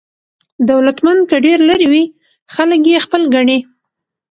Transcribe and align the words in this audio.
دولتمند 0.69 1.21
که 1.29 1.37
ډېر 1.45 1.59
لرې 1.69 1.87
وي، 1.91 2.03
خلک 2.53 2.81
یې 2.91 2.97
خپل 3.05 3.21
ګڼي. 3.35 3.59